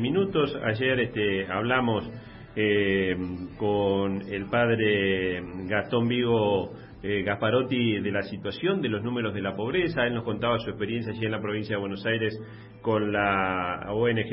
[0.00, 0.56] minutos.
[0.64, 2.10] Ayer este, hablamos
[2.56, 3.16] eh,
[3.56, 9.56] con el padre Gastón Vigo eh, Gasparotti de la situación de los números de la
[9.56, 10.06] pobreza.
[10.06, 12.38] Él nos contaba su experiencia allí en la provincia de Buenos Aires
[12.82, 14.28] con la ONG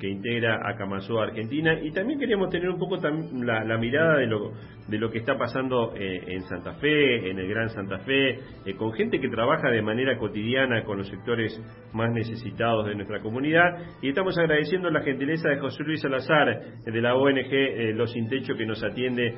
[0.00, 4.52] que, integra a Camazó Argentina y también queríamos tener un poco la, mirada de lo,
[4.88, 8.30] de lo que está pasando eh, en Santa Fe, en el Gran Santa Fe,
[8.64, 11.60] eh, con gente que trabaja de manera cotidiana con los sectores
[11.92, 17.00] más necesitados de nuestra comunidad y estamos agradeciendo la gentileza de José Luis Salazar de
[17.00, 19.34] la ONG Los Sin Techo que nos atiende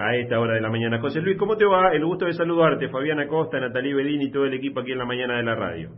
[0.00, 1.00] a esta hora de la mañana.
[1.00, 1.92] José Luis, ¿cómo te va?
[1.92, 5.04] El gusto de saludarte, Fabiana Costa, Natalí Bedini y todo el equipo aquí en la
[5.04, 5.90] mañana de la radio.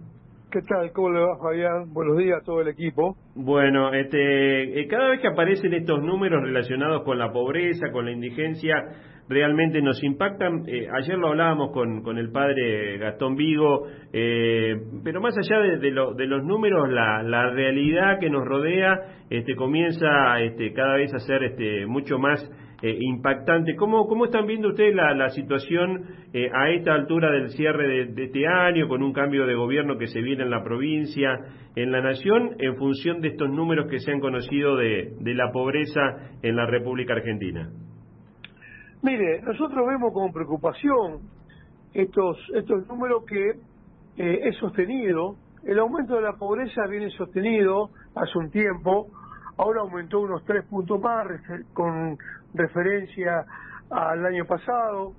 [0.50, 0.90] ¿Qué tal?
[0.92, 1.92] ¿Cómo le va, Fabián?
[1.92, 3.16] Buenos días a todo el equipo.
[3.36, 8.10] Bueno, este, eh, cada vez que aparecen estos números relacionados con la pobreza, con la
[8.10, 8.74] indigencia,
[9.28, 10.64] realmente nos impactan.
[10.66, 14.74] Eh, ayer lo hablábamos con, con el padre Gastón Vigo, eh,
[15.04, 18.98] pero más allá de, de, los números, la, la, realidad que nos rodea
[19.30, 22.44] este, comienza este, cada vez a ser este, mucho más
[22.82, 23.76] eh, impactante.
[23.76, 28.24] ¿Cómo, ¿Cómo están viendo ustedes la, la situación eh, a esta altura del cierre de,
[28.24, 31.38] este año, con un cambio de gobierno que se viene en la provincia,
[31.76, 35.50] en la nación, en función de estos números que se han conocido de, de la
[35.52, 36.00] pobreza
[36.42, 37.70] en la República Argentina?
[39.02, 41.20] Mire, nosotros vemos con preocupación
[41.94, 43.50] estos, estos números que
[44.16, 45.36] eh, es sostenido.
[45.64, 49.08] El aumento de la pobreza viene sostenido hace un tiempo,
[49.60, 51.26] ahora aumentó unos tres puntos más
[51.74, 52.16] con
[52.54, 53.44] referencia
[53.90, 55.12] al año pasado.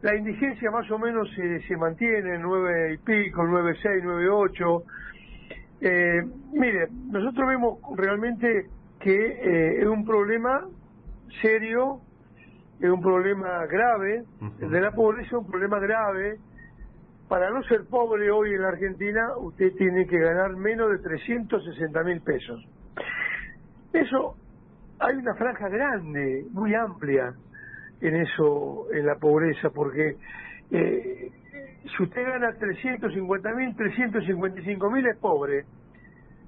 [0.00, 4.28] La indigencia más o menos se, se mantiene en nueve y pico, nueve seis, nueve
[4.28, 4.84] ocho.
[5.80, 8.68] Eh, mire, nosotros vemos realmente
[9.00, 10.66] que eh, es un problema
[11.42, 12.00] serio,
[12.80, 14.24] es un problema grave,
[14.60, 16.38] el de la pobreza es un problema grave.
[17.28, 22.02] Para no ser pobre hoy en la Argentina, usted tiene que ganar menos de 360
[22.04, 22.66] mil pesos.
[23.94, 24.34] Eso
[24.98, 27.32] hay una franja grande, muy amplia
[28.00, 30.16] en eso, en la pobreza, porque
[30.72, 31.30] eh,
[31.96, 35.64] si usted gana 350 mil, 355 mil es pobre,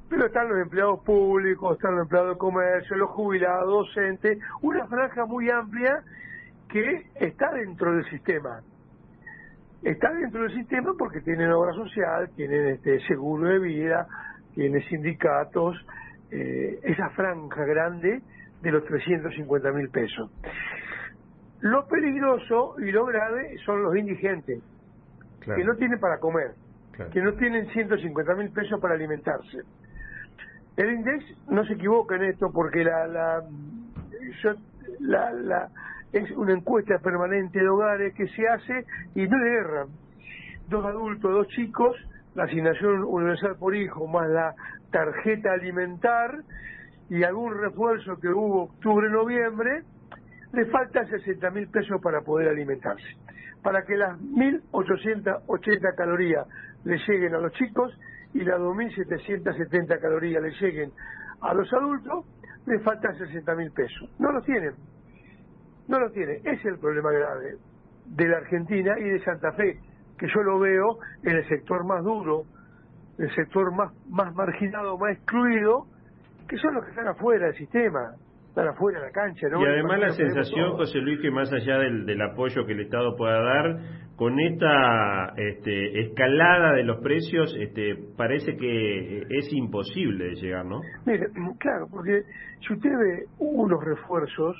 [0.08, 5.24] pero están los empleados públicos, están los empleados de comercio, los jubilados, docentes, una franja
[5.24, 6.02] muy amplia
[6.68, 8.60] que está dentro del sistema.
[9.84, 14.08] Está dentro del sistema porque tienen obra social, tienen este seguro de vida,
[14.52, 15.76] tienen sindicatos,
[16.30, 18.22] eh, esa franja grande
[18.62, 20.30] de los 350 mil pesos.
[21.60, 24.62] Lo peligroso y lo grave son los indigentes,
[25.40, 26.52] que no tienen para comer,
[27.12, 29.58] que no tienen 150 mil pesos para alimentarse.
[30.76, 33.42] El INDEX no se equivoca en esto porque la, la,
[35.00, 35.68] la, la
[36.12, 38.84] es una encuesta permanente de hogares que se hace
[39.14, 39.88] y no le erran.
[40.68, 41.96] Dos adultos, dos chicos,
[42.36, 44.54] la asignación universal por hijo más la
[44.90, 46.42] tarjeta alimentar
[47.08, 49.82] y algún refuerzo que hubo octubre-noviembre,
[50.52, 53.16] le faltan 60 mil pesos para poder alimentarse.
[53.62, 56.46] Para que las 1.880 calorías
[56.84, 57.98] le lleguen a los chicos
[58.34, 60.92] y las 2.770 calorías le lleguen
[61.40, 62.26] a los adultos,
[62.66, 64.10] le faltan 60 mil pesos.
[64.18, 64.74] No los tienen.
[65.88, 66.36] No los tienen.
[66.40, 67.56] Ese es el problema grave
[68.04, 69.80] de la Argentina y de Santa Fe,
[70.18, 72.44] que yo lo veo en el sector más duro,
[73.18, 75.86] el sector más, más marginado, más excluido,
[76.48, 78.14] que son los que están afuera del sistema,
[78.48, 79.48] están afuera de la cancha.
[79.48, 79.60] ¿no?
[79.60, 83.16] Y además la sensación, José Luis, que más allá del, del, apoyo que el Estado
[83.16, 83.78] pueda dar,
[84.16, 90.80] con esta este, escalada de los precios, este, parece que es imposible de llegar, ¿no?
[91.04, 91.26] Mire,
[91.58, 92.22] claro, porque
[92.66, 94.56] si usted ve unos refuerzos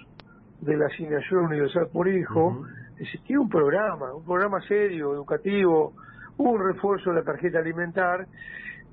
[0.60, 2.64] de la asignación universal por hijo,
[2.98, 5.92] existía un programa, un programa serio, educativo,
[6.38, 8.26] un refuerzo de la tarjeta alimentar,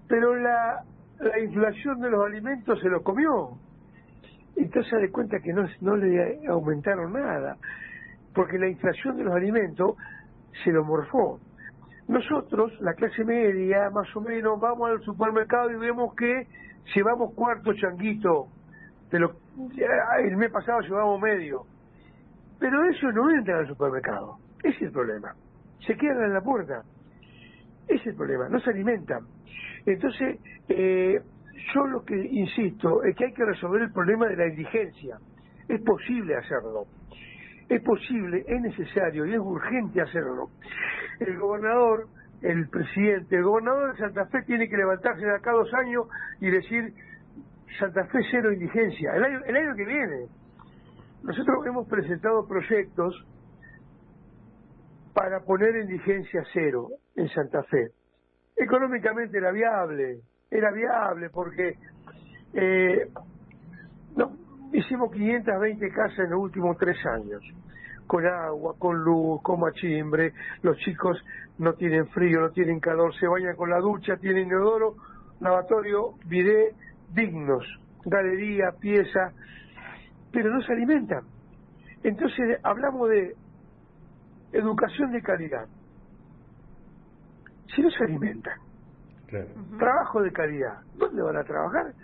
[0.08, 0.84] pero la
[1.20, 3.58] la inflación de los alimentos se lo comió.
[4.56, 7.58] Entonces se da cuenta que no, no le aumentaron nada,
[8.36, 9.96] porque la inflación de los alimentos
[10.64, 11.40] se lo morfó.
[12.08, 16.48] Nosotros, la clase media, más o menos, vamos al supermercado y vemos que
[16.94, 18.48] llevamos cuarto changuito,
[19.10, 19.36] de lo,
[20.20, 21.66] el mes pasado llevamos medio.
[22.64, 24.38] Pero eso no entra al supermercado.
[24.64, 25.36] Ese es el problema.
[25.86, 26.82] Se quedan en la puerta.
[27.90, 28.48] Ese es el problema.
[28.48, 29.20] No se alimentan.
[29.86, 30.40] Entonces,
[30.70, 31.20] eh,
[31.76, 35.18] yo lo que insisto es que hay que resolver el problema de la indigencia.
[35.68, 36.86] Es posible hacerlo.
[37.68, 40.48] Es posible, es necesario y es urgente hacerlo.
[41.20, 42.08] El gobernador,
[42.42, 46.06] el presidente, el gobernador de Santa Fe tiene que levantarse de acá dos años
[46.40, 46.94] y decir
[47.78, 49.16] Santa Fe cero indigencia.
[49.18, 50.43] El año, el año que viene.
[51.24, 53.16] Nosotros hemos presentado proyectos
[55.14, 57.92] para poner indigencia cero en Santa Fe.
[58.58, 60.20] Económicamente era viable,
[60.52, 61.78] era viable porque
[62.54, 63.08] eh,
[64.74, 67.42] hicimos 520 casas en los últimos tres años,
[68.06, 71.24] con agua, con luz, con machimbre, los chicos
[71.58, 74.96] no tienen frío, no tienen calor, se bañan con la ducha, tienen inodoro,
[75.40, 76.76] lavatorio, bidet,
[77.14, 77.66] dignos,
[78.04, 79.32] galería, pieza,
[80.34, 81.30] pero no se alimentan.
[82.04, 83.38] Entonces hablamos de
[84.52, 85.70] educación de calidad.
[87.76, 88.58] Si no se alimentan,
[89.78, 91.96] trabajo de calidad, ¿dónde van a trabajar?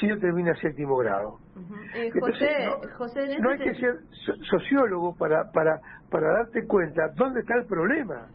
[0.00, 1.40] si no termina séptimo grado.
[1.92, 4.00] Eh, José, no, José, no hay que ser
[4.50, 8.32] sociólogo para, para, para darte cuenta dónde está el problema.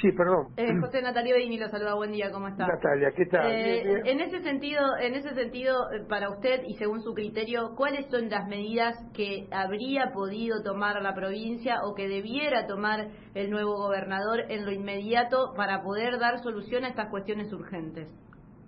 [0.00, 0.48] Sí, perdón.
[0.56, 2.66] Eh, José Natalia Beini lo saluda, buen día, ¿cómo está?
[2.66, 3.50] Natalia, ¿qué tal?
[3.50, 5.74] Eh, en ese sentido, en ese sentido,
[6.08, 11.14] para usted y según su criterio, ¿cuáles son las medidas que habría podido tomar la
[11.14, 16.84] provincia o que debiera tomar el nuevo gobernador en lo inmediato para poder dar solución
[16.84, 18.08] a estas cuestiones urgentes?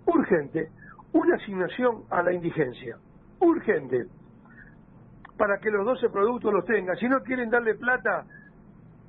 [0.05, 0.69] Urgente
[1.13, 2.97] una asignación a la indigencia,
[3.39, 4.05] urgente,
[5.37, 6.95] para que los 12 productos los tengan.
[6.97, 8.25] Si no quieren darle plata,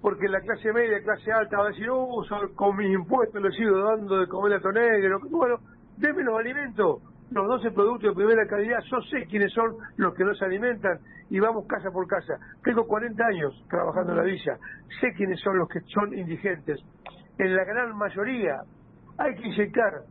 [0.03, 2.25] porque la clase media clase alta va a decir, oh,
[2.57, 5.21] con mis impuestos les sigo dando de comer a negro.
[5.31, 5.59] Bueno,
[5.97, 7.01] denme los alimentos,
[7.31, 10.99] los 12 productos de primera calidad, yo sé quiénes son los que no se alimentan
[11.31, 12.35] y vamos casa por casa.
[12.65, 14.59] Tengo 40 años trabajando en la villa,
[15.01, 16.81] sé quiénes son los que son indigentes.
[17.39, 18.61] En la gran mayoría
[19.19, 20.03] hay que inyectar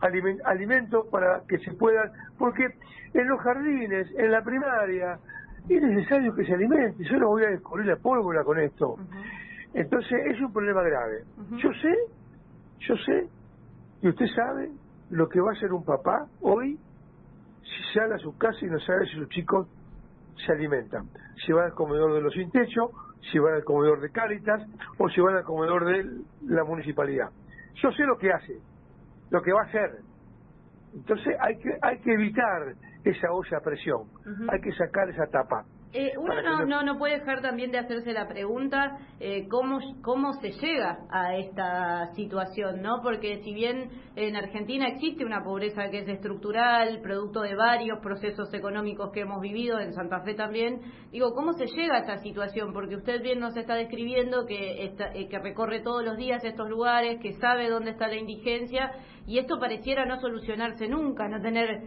[0.00, 2.66] alimentos para que se puedan, porque
[3.12, 5.18] en los jardines, en la primaria,
[5.68, 8.96] es necesario que se alimente, yo no voy a descubrir la pólvora con esto.
[9.72, 11.24] Entonces es un problema grave.
[11.56, 11.94] Yo sé,
[12.80, 13.28] yo sé,
[14.02, 14.70] y usted sabe
[15.10, 16.78] lo que va a hacer un papá hoy
[17.62, 19.66] si sale a su casa y no sabe si sus chicos
[20.44, 21.08] se alimentan.
[21.44, 22.90] Si van al comedor de los sin techo,
[23.32, 24.62] si van al comedor de Cáritas
[24.98, 27.30] o si van al comedor de la municipalidad.
[27.82, 28.58] Yo sé lo que hace,
[29.30, 29.98] lo que va a hacer.
[30.94, 32.74] Entonces hay que hay que evitar
[33.04, 34.08] esa olla a presión,
[34.48, 35.64] hay que sacar esa tapa.
[35.96, 40.32] Eh, uno no, no, no puede dejar también de hacerse la pregunta eh, cómo, cómo
[40.40, 43.00] se llega a esta situación, ¿no?
[43.00, 48.52] Porque si bien en Argentina existe una pobreza que es estructural, producto de varios procesos
[48.52, 50.80] económicos que hemos vivido, en Santa Fe también,
[51.12, 52.72] digo, ¿cómo se llega a esta situación?
[52.72, 57.20] Porque usted bien nos está describiendo que, eh, que recorre todos los días estos lugares,
[57.22, 58.90] que sabe dónde está la indigencia,
[59.28, 61.82] y esto pareciera no solucionarse nunca, no tener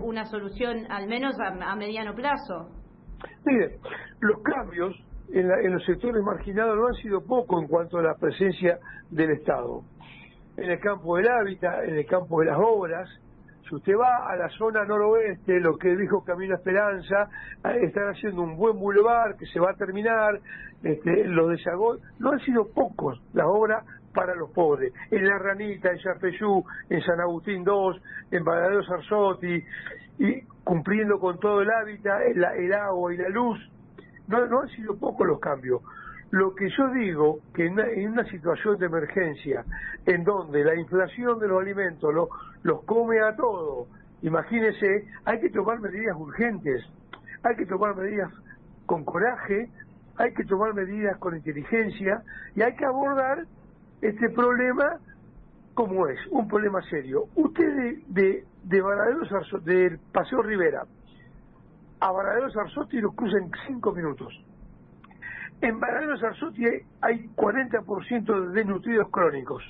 [0.00, 2.81] una solución al menos a mediano plazo.
[3.44, 3.78] Mire,
[4.20, 4.94] los cambios
[5.32, 8.78] en, los sectores marginados no han sido poco en cuanto a la presencia
[9.10, 9.82] del Estado.
[10.56, 13.08] En el campo del hábitat, en el campo de las obras,
[13.68, 17.28] si usted va a la zona noroeste, lo que dijo Camino Esperanza,
[17.80, 20.38] están haciendo un buen bulevar que se va a terminar,
[20.82, 24.92] este, los desagües, no han sido pocos las obras para los pobres.
[25.10, 29.64] En La Ranita, en Chapeyú, en San Agustín II, en Valadero Sarzotti,
[30.22, 33.58] y cumpliendo con todo el hábitat, el, agua y la luz.
[34.28, 35.82] No, no han sido pocos los cambios.
[36.30, 39.64] Lo que yo digo, que en una, situación de emergencia,
[40.06, 42.14] en donde la inflación de los alimentos
[42.62, 43.88] los come a todos,
[44.22, 46.84] imagínese, hay que tomar medidas urgentes,
[47.42, 48.32] hay que tomar medidas
[48.86, 49.68] con coraje,
[50.18, 52.22] hay que tomar medidas con inteligencia
[52.54, 53.44] y hay que abordar
[54.00, 55.00] este problema
[55.74, 57.24] como es, un problema serio.
[57.34, 58.82] Usted de, de, de
[59.64, 60.84] del Paseo Rivera
[62.02, 64.34] a Varadero Sarzotti lo cruza en cinco minutos.
[65.60, 66.64] En Varadero Sarzotti
[67.00, 69.62] hay 40% de desnutridos crónicos.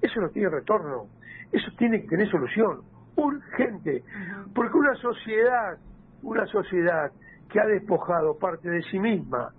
[0.00, 1.08] Eso no tiene retorno.
[1.50, 2.82] Eso tiene que tener solución.
[3.16, 4.04] Urgente.
[4.54, 5.78] Porque una sociedad,
[6.22, 7.10] una sociedad
[7.50, 9.52] que ha despojado parte de sí misma,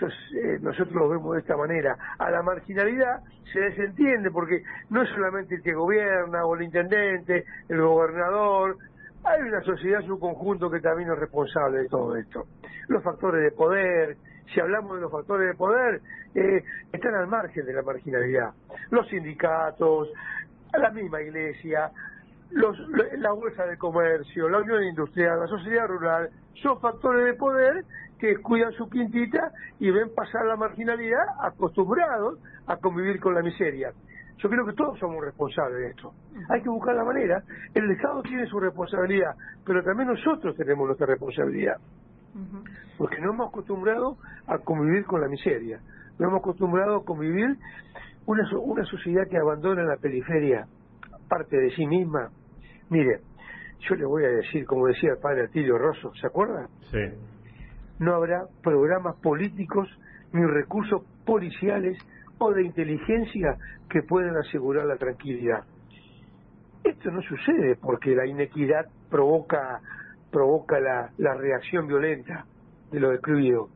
[0.00, 3.20] eh, nosotros lo vemos de esta manera, a la marginalidad
[3.52, 8.78] se desentiende porque no es solamente el que gobierna o el intendente, el gobernador,
[9.24, 12.46] hay una sociedad en su conjunto que también es responsable de todo esto.
[12.88, 14.16] Los factores de poder,
[14.52, 16.00] si hablamos de los factores de poder,
[16.34, 18.50] eh, están al margen de la marginalidad.
[18.90, 20.08] Los sindicatos,
[20.72, 21.90] la misma iglesia,
[22.52, 22.76] los,
[23.18, 26.30] la bolsa de comercio, la unión industrial, la sociedad rural,
[26.62, 27.84] son factores de poder
[28.18, 33.92] que cuidan su quintita y ven pasar la marginalidad acostumbrados a convivir con la miseria.
[34.38, 36.12] Yo creo que todos somos responsables de esto.
[36.48, 37.42] Hay que buscar la manera.
[37.74, 41.76] El Estado tiene su responsabilidad, pero también nosotros tenemos nuestra responsabilidad.
[42.98, 44.16] Porque no hemos acostumbrado
[44.46, 45.80] a convivir con la miseria.
[46.18, 47.56] No hemos acostumbrado a convivir
[48.26, 50.66] una, una sociedad que abandona la periferia,
[51.28, 52.30] parte de sí misma.
[52.92, 53.20] Mire,
[53.80, 56.68] yo le voy a decir, como decía el padre Atilio Rosso, ¿se acuerda?
[56.92, 56.98] Sí
[58.02, 59.88] no habrá programas políticos
[60.32, 61.96] ni recursos policiales
[62.38, 63.56] o de inteligencia
[63.88, 65.64] que puedan asegurar la tranquilidad.
[66.82, 69.80] Esto no sucede porque la inequidad provoca
[70.32, 72.46] provoca la, la reacción violenta
[72.90, 73.68] de lo excluido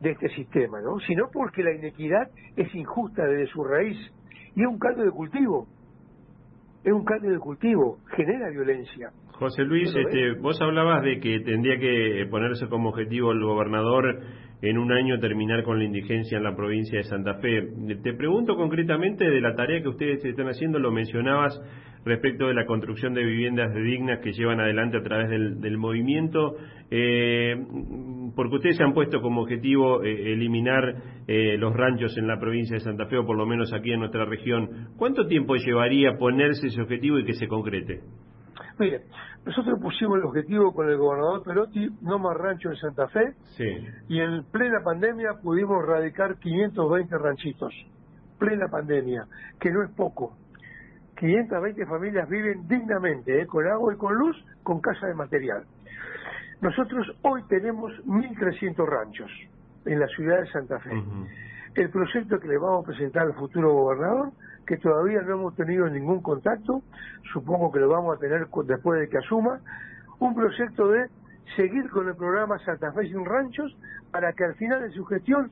[0.00, 1.00] de este sistema, ¿no?
[1.00, 3.96] Sino porque la inequidad es injusta desde su raíz
[4.54, 5.66] y es un caldo de cultivo.
[6.84, 9.10] Es un caldo de cultivo, genera violencia.
[9.32, 14.20] José Luis, este, vos hablabas de que tendría que ponerse como objetivo el gobernador
[14.60, 17.68] en un año terminar con la indigencia en la provincia de Santa Fe.
[18.02, 21.58] Te pregunto concretamente de la tarea que ustedes están haciendo, lo mencionabas
[22.04, 26.56] respecto de la construcción de viviendas dignas que llevan adelante a través del, movimiento,
[26.90, 27.56] eh,
[28.36, 30.96] porque ustedes se han puesto como objetivo eh, eliminar
[31.26, 34.00] eh, los ranchos en la provincia de Santa Fe, o por lo menos aquí en
[34.00, 34.88] nuestra región.
[34.96, 38.00] ¿Cuánto tiempo llevaría ponerse ese objetivo y que se concrete?
[38.78, 39.02] Mire,
[39.46, 43.34] nosotros pusimos el objetivo con el gobernador Perotti, no más rancho en Santa Fe,
[44.08, 47.72] y en plena pandemia pudimos erradicar 520 ranchitos,
[48.38, 49.26] plena pandemia,
[49.60, 50.36] que no es poco.
[51.16, 53.46] 520 familias viven dignamente, ¿eh?
[53.46, 55.64] con agua y con luz, con casa de material.
[56.60, 59.30] Nosotros hoy tenemos 1.300 ranchos
[59.84, 60.90] en la ciudad de Santa Fe.
[61.74, 64.32] El proyecto que le vamos a presentar al futuro gobernador
[64.66, 66.82] que todavía no hemos tenido ningún contacto,
[67.32, 69.60] supongo que lo vamos a tener después de que asuma,
[70.20, 71.08] un proyecto de
[71.56, 73.76] seguir con el programa Santa Fe sin ranchos
[74.10, 75.50] para que al final de su gestión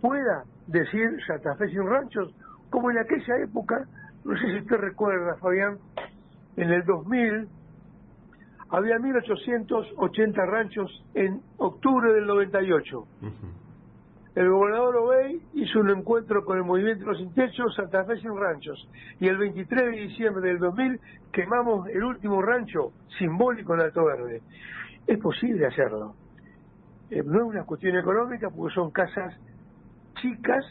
[0.00, 2.34] pueda decir Santa Fe sin ranchos,
[2.70, 3.86] como en aquella época,
[4.26, 5.78] no sé si usted recuerda, Fabián,
[6.56, 7.48] en el 2000
[8.68, 13.06] había 1880 ranchos en octubre del 98
[14.36, 18.20] el gobernador Obey hizo un encuentro con el movimiento de los sin techos Santa Fe
[18.20, 18.86] sin ranchos
[19.18, 21.00] y el 23 de diciembre del 2000
[21.32, 24.42] quemamos el último rancho simbólico en Alto Verde.
[25.06, 26.14] Es posible hacerlo.
[27.08, 29.34] Eh, no es una cuestión económica porque son casas
[30.20, 30.66] chicas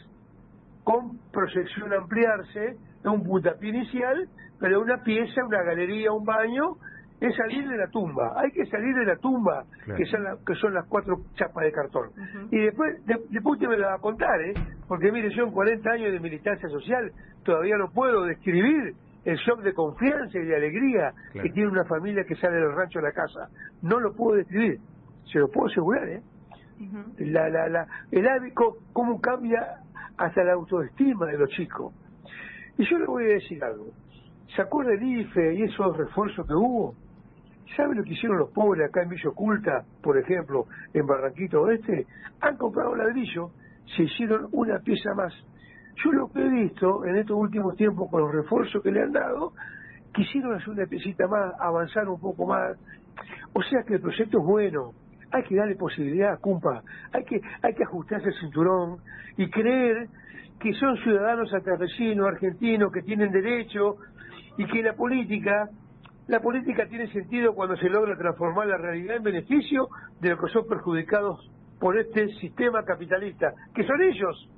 [0.84, 6.76] con proyección a ampliarse, no un puntapié inicial, pero una pieza, una galería, un baño
[7.20, 9.64] es salir de la tumba, hay que salir de la tumba,
[9.96, 12.10] que, son que son las cuatro chapas de cartón.
[12.50, 14.54] Y después, después usted me lo va a contar, ¿eh?
[14.88, 17.12] porque mire, yo en 40 años de militancia social
[17.44, 18.94] todavía no puedo describir
[19.24, 22.98] el shock de confianza y de alegría que tiene una familia que sale del rancho
[22.98, 23.48] a la casa.
[23.82, 24.78] No lo puedo describir,
[25.32, 26.22] se lo puedo asegurar, ¿eh?
[27.18, 29.80] la, la, la, el hábito, cómo cambia
[30.18, 31.94] hasta la autoestima de los chicos.
[32.78, 33.86] Y yo le voy a decir algo.
[34.54, 36.94] ¿Se acuerda el IFE y esos refuerzos que hubo?
[37.76, 42.06] ¿Sabe lo que hicieron los pobres acá en Villa Oculta, por ejemplo, en Barranquito Oeste?
[42.40, 43.50] Han comprado ladrillo,
[43.96, 45.32] se hicieron una pieza más.
[46.04, 49.12] Yo lo que he visto en estos últimos tiempos con los refuerzos que le han
[49.12, 49.52] dado,
[50.14, 52.78] quisieron hacer una piecita más, avanzar un poco más.
[53.52, 54.92] O sea que el proyecto es bueno,
[55.32, 58.98] hay que darle posibilidad, cumpa, hay que, hay que ajustarse el cinturón
[59.36, 60.08] y creer
[60.60, 63.96] que son ciudadanos santafesinos, argentinos, que tienen derecho
[64.56, 65.68] y que la política
[66.28, 69.88] la política tiene sentido cuando se logra transformar la realidad en beneficio
[70.20, 71.38] de los que son perjudicados
[71.78, 74.50] por este sistema capitalista, que son ellos.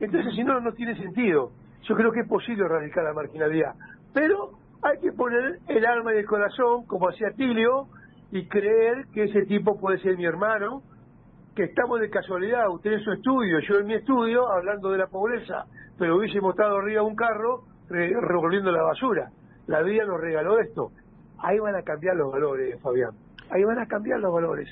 [0.00, 1.52] Entonces, si no, no tiene sentido.
[1.82, 3.74] Yo creo que es posible erradicar la marginalidad,
[4.12, 4.50] pero
[4.82, 7.86] hay que poner el alma y el corazón, como hacía Tilio,
[8.32, 10.82] y creer que ese tipo puede ser mi hermano,
[11.54, 15.06] que estamos de casualidad, usted en su estudio, yo en mi estudio, hablando de la
[15.06, 15.64] pobreza,
[15.98, 19.30] pero hubiésemos estado arriba de un carro revolviendo la basura
[19.70, 20.90] la vida nos regaló esto.
[21.38, 23.10] Ahí van a cambiar los valores, Fabián.
[23.50, 24.68] Ahí van a cambiar los valores.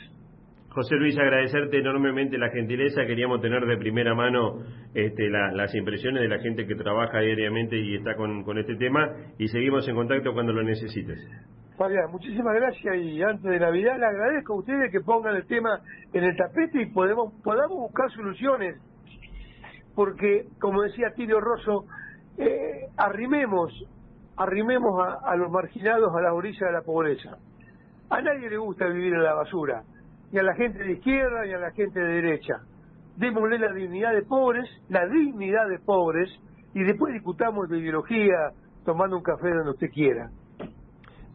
[0.71, 3.07] José Luis, agradecerte enormemente la gentileza.
[3.07, 4.59] Queríamos tener de primera mano
[4.95, 9.09] este, las impresiones de la gente que trabaja diariamente y está con, este tema.
[9.39, 11.19] Y seguimos en contacto cuando lo necesites.
[12.11, 12.97] Muchísimas gracias.
[12.97, 15.81] Y antes de Navidad, le agradezco a ustedes que pongan el tema
[16.13, 18.81] en el tapete y podemos, podamos buscar soluciones.
[19.95, 21.85] Porque, como decía Tirio Rosso,
[22.37, 23.73] eh, arrimemos
[24.39, 27.39] arrimemos a, los marginados a la orilla de la pobreza.
[28.09, 29.83] A nadie le gusta vivir en la basura,
[30.31, 32.61] ni a la gente de izquierda ni a la gente de derecha.
[33.17, 36.31] Démosle la dignidad de pobres, la dignidad de pobres,
[36.73, 38.53] y después discutamos de ideología
[38.85, 40.31] tomando un café donde usted quiera.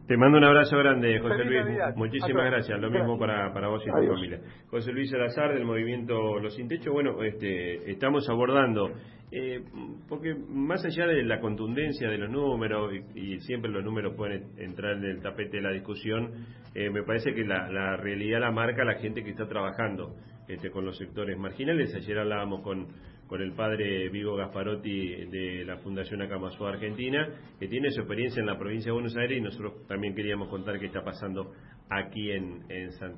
[0.06, 1.64] Te mando un abrazo grande, José Luis.
[1.96, 2.78] Muchísimas gracias.
[2.78, 4.38] Lo mismo para, para vos y tu familia.
[4.68, 6.92] José Luis Salazar, del movimiento Los Sin Techo.
[6.92, 8.90] Bueno, este, estamos abordando,
[9.32, 9.62] eh,
[10.06, 14.98] porque más allá de la contundencia de los números, y, siempre los números pueden entrar
[14.98, 16.32] en el tapete de la discusión,
[16.74, 20.16] eh, me parece que la, la realidad la marca la gente que está trabajando
[20.48, 21.94] este, con los sectores marginales.
[21.94, 22.88] Ayer hablábamos con
[23.26, 27.28] con el padre Vigo Gasparotti de la Fundación Acamazú Argentina,
[27.58, 30.78] que tiene su experiencia en la provincia de Buenos Aires y nosotros también queríamos contar
[30.78, 31.52] qué está pasando
[31.88, 33.12] aquí en, en Santa